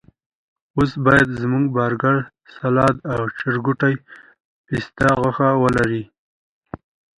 [0.77, 2.17] اوس باید زموږ برګر،
[2.55, 3.93] سلاد او د چرګوټي
[4.67, 6.03] پسته غوښه ولري.